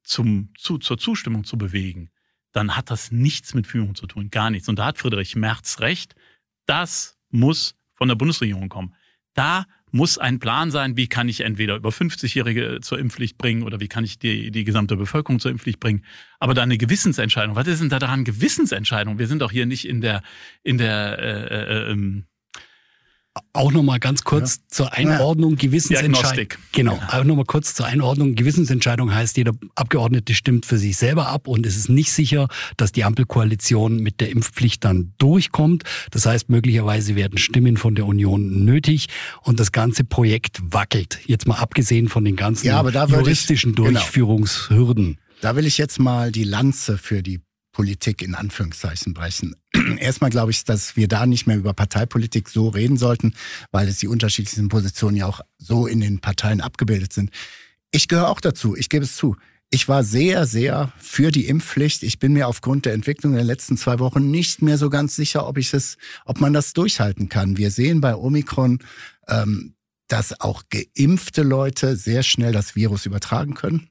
[0.04, 2.12] zum, zu, zur Zustimmung zu bewegen,
[2.52, 4.70] dann hat das nichts mit Führung zu tun, gar nichts.
[4.70, 6.14] Und da hat Friedrich Merz recht,
[6.68, 8.94] das muss von der Bundesregierung kommen.
[9.34, 13.80] Da muss ein Plan sein, wie kann ich entweder über 50-Jährige zur Impfpflicht bringen oder
[13.80, 16.06] wie kann ich die, die gesamte Bevölkerung zur Impfpflicht bringen.
[16.38, 17.56] Aber da eine Gewissensentscheidung.
[17.56, 19.18] Was ist denn da daran Gewissensentscheidung?
[19.18, 20.22] Wir sind doch hier nicht in der,
[20.62, 22.28] in der, äh, äh, ähm,
[23.54, 26.48] Auch nochmal ganz kurz zur Einordnung Gewissensentscheidung.
[26.72, 28.36] Genau, auch nochmal kurz zur Einordnung.
[28.36, 32.48] Gewissensentscheidung heißt, jeder Abgeordnete stimmt für sich selber ab und es ist nicht sicher,
[32.78, 35.84] dass die Ampelkoalition mit der Impfpflicht dann durchkommt.
[36.12, 39.08] Das heißt, möglicherweise werden Stimmen von der Union nötig
[39.42, 41.20] und das ganze Projekt wackelt.
[41.26, 43.90] Jetzt mal abgesehen von den ganzen Ja, würde ich- juristischen genau.
[43.92, 45.18] Durchführungshürden.
[45.42, 47.40] Da will ich jetzt mal die Lanze für die
[47.72, 49.56] Politik in Anführungszeichen brechen.
[50.00, 53.34] Erstmal glaube ich, dass wir da nicht mehr über Parteipolitik so reden sollten,
[53.72, 57.32] weil es die unterschiedlichsten Positionen ja auch so in den Parteien abgebildet sind.
[57.92, 59.36] Ich gehöre auch dazu, ich gebe es zu.
[59.72, 62.02] Ich war sehr, sehr für die Impfpflicht.
[62.02, 65.48] Ich bin mir aufgrund der Entwicklung der letzten zwei Wochen nicht mehr so ganz sicher,
[65.48, 67.58] ob ich es, ob man das durchhalten kann.
[67.58, 68.80] Wir sehen bei Omikron,
[69.28, 69.76] ähm,
[70.08, 73.90] dass auch geimpfte Leute sehr schnell das Virus übertragen können.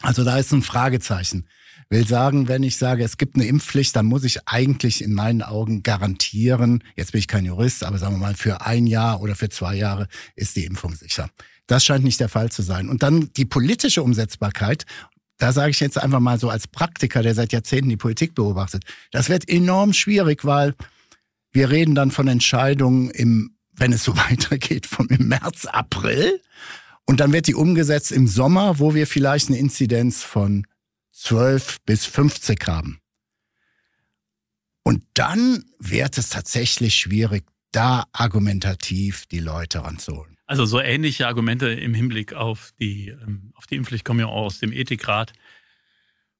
[0.00, 1.48] Also da ist ein Fragezeichen.
[1.88, 5.42] Will sagen, wenn ich sage, es gibt eine Impfpflicht, dann muss ich eigentlich in meinen
[5.42, 9.36] Augen garantieren, jetzt bin ich kein Jurist, aber sagen wir mal, für ein Jahr oder
[9.36, 11.30] für zwei Jahre ist die Impfung sicher.
[11.66, 12.88] Das scheint nicht der Fall zu sein.
[12.88, 14.84] Und dann die politische Umsetzbarkeit.
[15.38, 18.84] Da sage ich jetzt einfach mal so als Praktiker, der seit Jahrzehnten die Politik beobachtet.
[19.10, 20.74] Das wird enorm schwierig, weil
[21.52, 26.40] wir reden dann von Entscheidungen im, wenn es so weitergeht, von im März, April.
[27.04, 30.66] Und dann wird die umgesetzt im Sommer, wo wir vielleicht eine Inzidenz von
[31.16, 33.00] 12 bis 50 haben.
[34.82, 40.36] Und dann wird es tatsächlich schwierig, da argumentativ die Leute ranzuholen.
[40.46, 44.44] Also so ähnliche Argumente im Hinblick auf die, ähm, auf die Impfpflicht kommen ja auch
[44.44, 45.32] aus dem Ethikrat.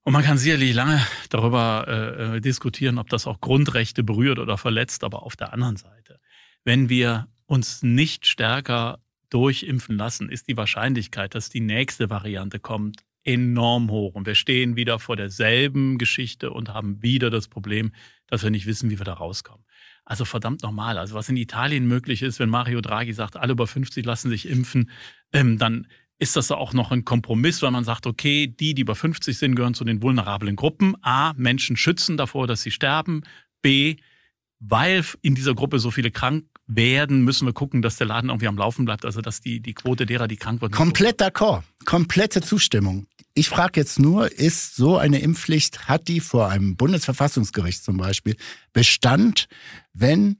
[0.04, 4.56] Und man kann sicherlich lange darüber äh, äh, diskutieren, ob das auch Grundrechte berührt oder
[4.56, 5.02] verletzt.
[5.02, 6.20] Aber auf der anderen Seite,
[6.62, 13.02] wenn wir uns nicht stärker durchimpfen lassen, ist die Wahrscheinlichkeit, dass die nächste Variante kommt,
[13.26, 14.14] enorm hoch.
[14.14, 17.92] Und wir stehen wieder vor derselben Geschichte und haben wieder das Problem,
[18.28, 19.64] dass wir nicht wissen, wie wir da rauskommen.
[20.04, 20.98] Also verdammt normal.
[20.98, 24.48] Also was in Italien möglich ist, wenn Mario Draghi sagt, alle über 50 lassen sich
[24.48, 24.90] impfen,
[25.32, 28.94] ähm, dann ist das auch noch ein Kompromiss, weil man sagt, okay, die, die über
[28.94, 30.94] 50 sind, gehören zu den vulnerablen Gruppen.
[31.02, 33.22] A, Menschen schützen davor, dass sie sterben.
[33.60, 33.96] B,
[34.60, 38.48] weil in dieser Gruppe so viele krank werden, müssen wir gucken, dass der Laden irgendwie
[38.48, 40.72] am Laufen bleibt, also dass die, die Quote derer, die krank werden.
[40.72, 41.62] Komplett d'accord.
[41.84, 43.06] Komplette Zustimmung.
[43.38, 48.34] Ich frage jetzt nur, ist so eine Impfpflicht, hat die vor einem Bundesverfassungsgericht zum Beispiel
[48.72, 49.46] Bestand,
[49.92, 50.38] wenn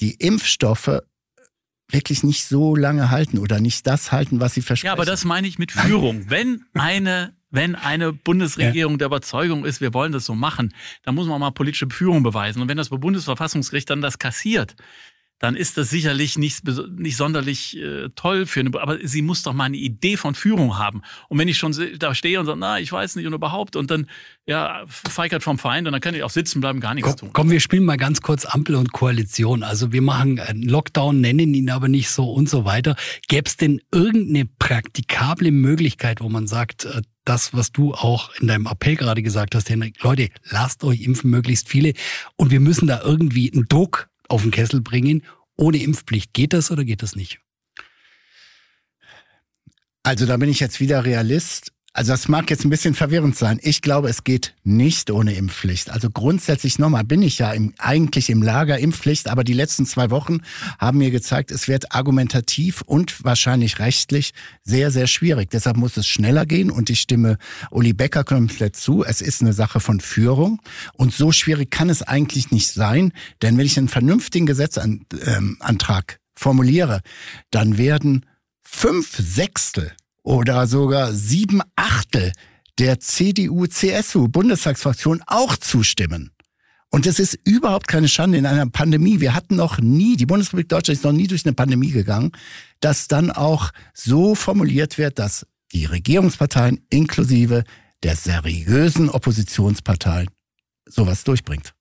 [0.00, 1.00] die Impfstoffe
[1.88, 4.86] wirklich nicht so lange halten oder nicht das halten, was sie versprechen.
[4.86, 6.30] Ja, aber das meine ich mit Führung.
[6.30, 8.98] Wenn eine wenn eine Bundesregierung ja.
[8.98, 12.62] der Überzeugung ist, wir wollen das so machen, dann muss man mal politische Führung beweisen.
[12.62, 14.74] Und wenn das Bundesverfassungsgericht dann das kassiert,
[15.42, 16.62] dann ist das sicherlich nicht,
[16.96, 20.78] nicht sonderlich äh, toll für eine, aber sie muss doch mal eine Idee von Führung
[20.78, 21.02] haben.
[21.28, 23.90] Und wenn ich schon da stehe und sage, na, ich weiß nicht und überhaupt und
[23.90, 24.06] dann,
[24.46, 27.30] ja, feigert vom Feind und dann kann ich auch sitzen bleiben, gar nichts komm, tun.
[27.32, 29.64] Komm, wir spielen mal ganz kurz Ampel und Koalition.
[29.64, 32.94] Also wir machen einen Lockdown, nennen ihn aber nicht so und so weiter.
[33.26, 38.46] Gäbe es denn irgendeine praktikable Möglichkeit, wo man sagt, äh, das, was du auch in
[38.46, 41.94] deinem Appell gerade gesagt hast, Henrik, Leute, lasst euch impfen, möglichst viele.
[42.36, 45.24] Und wir müssen da irgendwie einen Druck auf den Kessel bringen.
[45.56, 47.40] Ohne Impfpflicht geht das oder geht das nicht?
[50.02, 51.72] Also da bin ich jetzt wieder Realist.
[51.94, 53.60] Also das mag jetzt ein bisschen verwirrend sein.
[53.62, 55.90] Ich glaube, es geht nicht ohne Impfpflicht.
[55.90, 60.08] Also grundsätzlich nochmal bin ich ja im, eigentlich im Lager Impfpflicht, aber die letzten zwei
[60.08, 60.38] Wochen
[60.78, 65.50] haben mir gezeigt, es wird argumentativ und wahrscheinlich rechtlich sehr, sehr schwierig.
[65.50, 67.36] Deshalb muss es schneller gehen und ich stimme
[67.70, 69.04] Uli Becker komplett zu.
[69.04, 70.62] Es ist eine Sache von Führung
[70.94, 77.02] und so schwierig kann es eigentlich nicht sein, denn wenn ich einen vernünftigen Gesetzantrag formuliere,
[77.50, 78.24] dann werden
[78.62, 82.32] fünf Sechstel oder sogar sieben Achtel
[82.78, 86.30] der CDU-CSU-Bundestagsfraktion auch zustimmen.
[86.90, 89.20] Und es ist überhaupt keine Schande in einer Pandemie.
[89.20, 92.32] Wir hatten noch nie, die Bundesrepublik Deutschland ist noch nie durch eine Pandemie gegangen,
[92.80, 97.64] dass dann auch so formuliert wird, dass die Regierungsparteien inklusive
[98.02, 100.28] der seriösen Oppositionsparteien
[100.86, 101.72] sowas durchbringt.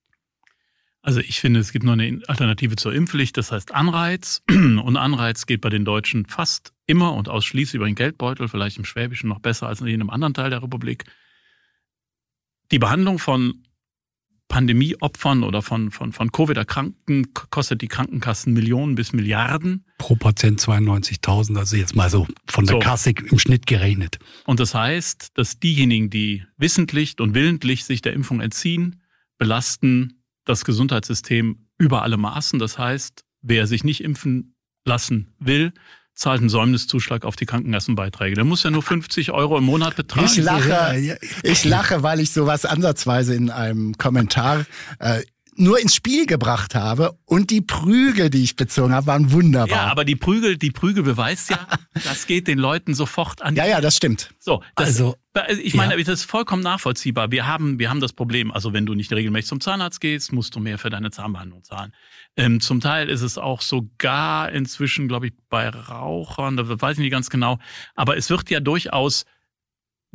[1.03, 4.43] Also ich finde, es gibt noch eine Alternative zur Impfpflicht, das heißt Anreiz.
[4.49, 8.85] Und Anreiz geht bei den Deutschen fast immer und ausschließlich über den Geldbeutel, vielleicht im
[8.85, 11.05] Schwäbischen noch besser als in jedem anderen Teil der Republik.
[12.71, 13.63] Die Behandlung von
[14.49, 19.85] Pandemieopfern oder von, von, von Covid-Erkrankten kostet die Krankenkassen Millionen bis Milliarden.
[19.97, 22.79] Pro Patient 92.000, also jetzt mal so von der so.
[22.79, 24.19] Kasse im Schnitt gerechnet.
[24.45, 29.01] Und das heißt, dass diejenigen, die wissentlich und willentlich sich der Impfung entziehen,
[29.37, 32.59] belasten das Gesundheitssystem über alle Maßen.
[32.59, 35.73] Das heißt, wer sich nicht impfen lassen will,
[36.13, 38.35] zahlt einen Säumniszuschlag auf die Krankenkassenbeiträge.
[38.35, 40.25] Der muss ja nur 50 Euro im Monat betragen.
[40.25, 44.65] Ich lache, ich lache, weil ich sowas ansatzweise in einem Kommentar
[44.99, 45.21] äh,
[45.61, 49.77] nur ins Spiel gebracht habe und die Prügel, die ich bezogen habe, waren wunderbar.
[49.77, 51.67] Ja, aber die Prügel, die Prügel beweist ja,
[52.03, 53.55] das geht den Leuten sofort an.
[53.55, 54.33] Ja, ja, das stimmt.
[54.39, 55.17] So, das, also
[55.61, 56.03] ich meine, ja.
[56.03, 57.31] das ist vollkommen nachvollziehbar.
[57.31, 58.51] Wir haben, wir haben das Problem.
[58.51, 61.93] Also wenn du nicht regelmäßig zum Zahnarzt gehst, musst du mehr für deine Zahnbehandlung zahlen.
[62.35, 67.03] Ähm, zum Teil ist es auch sogar inzwischen, glaube ich, bei Rauchern, da weiß ich
[67.03, 67.59] nicht ganz genau.
[67.95, 69.25] Aber es wird ja durchaus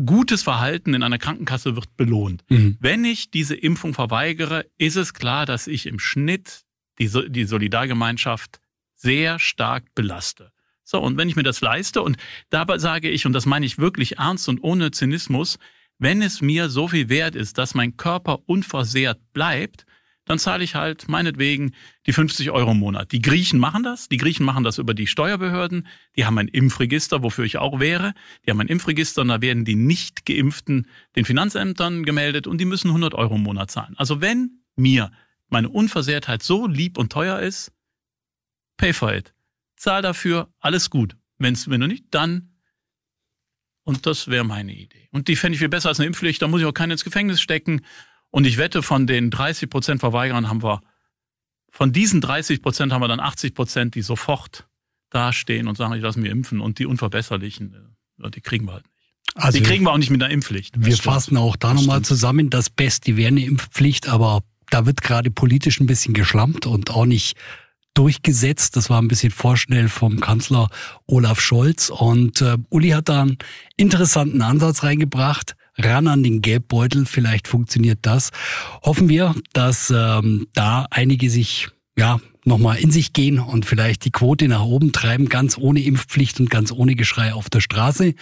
[0.04, 2.44] gutes Verhalten in einer Krankenkasse wird belohnt.
[2.48, 2.76] Mhm.
[2.80, 6.64] Wenn ich diese Impfung verweigere, ist es klar, dass ich im Schnitt
[6.98, 8.61] die, die Solidargemeinschaft
[8.94, 10.52] sehr stark belaste.
[10.85, 12.16] So, und wenn ich mir das leiste, und
[12.50, 15.59] dabei sage ich, und das meine ich wirklich ernst und ohne Zynismus,
[15.98, 19.86] wenn es mir so viel wert ist, dass mein Körper unversehrt bleibt,
[20.26, 21.72] dann zahle ich halt meinetwegen
[22.04, 23.12] die 50 Euro im Monat.
[23.12, 24.08] Die Griechen machen das.
[24.08, 25.86] Die Griechen machen das über die Steuerbehörden.
[26.16, 28.12] Die haben ein Impfregister, wofür ich auch wäre.
[28.44, 32.64] Die haben ein Impfregister und da werden die nicht geimpften den Finanzämtern gemeldet und die
[32.64, 33.94] müssen 100 Euro im Monat zahlen.
[33.96, 35.12] Also wenn mir
[35.48, 37.72] meine Unversehrtheit so lieb und teuer ist,
[38.76, 39.32] pay for it.
[39.76, 41.16] Zahl dafür, alles gut.
[41.38, 42.56] Wenn's, wenn du nicht, dann.
[43.84, 45.08] Und das wäre meine Idee.
[45.12, 46.42] Und die fände ich viel besser als eine Impfpflicht.
[46.42, 47.82] Da muss ich auch keinen ins Gefängnis stecken.
[48.37, 50.83] Und ich wette, von den 30 Prozent Verweigerern haben wir,
[51.70, 54.68] von diesen 30 Prozent haben wir dann 80 Prozent, die sofort
[55.09, 56.61] dastehen und sagen, ich lasse mir impfen.
[56.61, 59.37] Und die Unverbesserlichen, äh, die kriegen wir halt nicht.
[59.37, 60.75] Also die kriegen wir auch nicht mit einer Impfpflicht.
[60.77, 62.51] Wir fassen auch da nochmal zusammen.
[62.51, 67.07] Das Beste wäre eine Impfpflicht, aber da wird gerade politisch ein bisschen geschlampt und auch
[67.07, 67.38] nicht
[67.94, 68.77] durchgesetzt.
[68.77, 70.68] Das war ein bisschen vorschnell vom Kanzler
[71.07, 71.88] Olaf Scholz.
[71.88, 73.38] Und äh, Uli hat da einen
[73.79, 75.57] interessanten Ansatz reingebracht.
[75.78, 78.30] Ran an den Gelbbeutel, vielleicht funktioniert das.
[78.82, 84.10] Hoffen wir, dass ähm, da einige sich ja nochmal in sich gehen und vielleicht die
[84.10, 88.14] Quote nach oben treiben, ganz ohne Impfpflicht und ganz ohne Geschrei auf der Straße.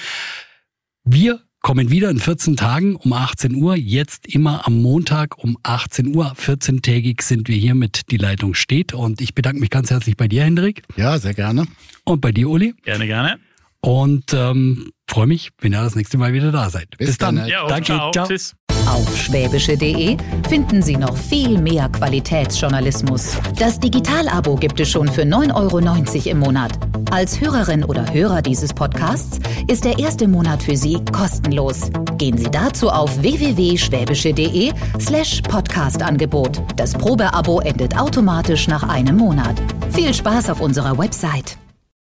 [1.05, 3.75] Wir kommen wieder in 14 Tagen um 18 Uhr.
[3.75, 6.35] Jetzt immer am Montag um 18 Uhr.
[6.35, 8.93] 14-tägig sind wir hier mit Die Leitung steht.
[8.93, 10.83] Und ich bedanke mich ganz herzlich bei dir, Hendrik.
[10.97, 11.67] Ja, sehr gerne.
[12.05, 12.75] Und bei dir, Uli.
[12.83, 13.39] Gerne, gerne.
[13.85, 16.97] Und ähm, freue mich, wenn ihr das nächste Mal wieder da seid.
[16.97, 17.37] Bis, Bis dann.
[17.37, 17.49] dann.
[17.49, 17.85] Ja, Danke.
[17.85, 18.11] Ciao.
[18.13, 18.27] ciao.
[18.27, 18.55] Tschüss.
[18.87, 20.17] Auf schwäbische.de
[20.49, 23.37] finden Sie noch viel mehr Qualitätsjournalismus.
[23.59, 26.73] Das Digital-Abo gibt es schon für 9,90 Euro im Monat.
[27.11, 31.91] Als Hörerin oder Hörer dieses Podcasts ist der erste Monat für Sie kostenlos.
[32.17, 36.63] Gehen Sie dazu auf www.schwäbische.de slash Podcast-Angebot.
[36.77, 39.61] Das Probeabo endet automatisch nach einem Monat.
[39.93, 41.59] Viel Spaß auf unserer Website.